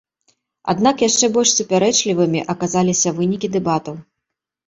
Аднак 0.71 1.03
яшчэ 1.07 1.25
больш 1.35 1.51
супярэчлівымі 1.59 2.41
аказаліся 2.55 3.09
вынікі 3.21 3.47
дэбатаў. 3.57 3.95